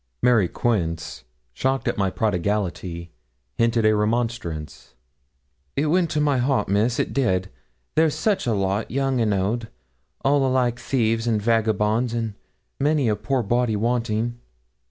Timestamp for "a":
3.85-3.95, 8.47-8.55, 13.09-13.15